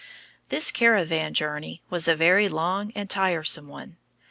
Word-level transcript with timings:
This 0.49 0.71
caravan 0.71 1.35
journey 1.35 1.83
was 1.91 2.07
a 2.07 2.15
very 2.15 2.49
long 2.49 2.91
and 2.95 3.07
tiresome 3.07 3.67
one. 3.67 3.97